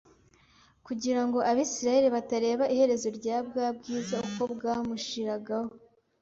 kugira 0.85 1.21
ngo 1.27 1.37
Abisirayeli 1.51 2.07
batareba 2.15 2.65
iherezo 2.73 3.07
rya 3.17 3.37
bwa 3.47 3.67
bwiza 3.77 4.15
uko 4.27 4.41
bwamushiragaho 4.53 5.71